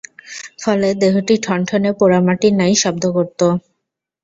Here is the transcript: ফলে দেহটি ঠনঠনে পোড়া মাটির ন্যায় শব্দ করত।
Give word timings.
ফলে 0.61 0.87
দেহটি 1.01 1.35
ঠনঠনে 1.45 1.91
পোড়া 1.99 2.19
মাটির 2.25 2.53
ন্যায় 2.55 2.75
শব্দ 2.83 3.03
করত। 3.15 3.39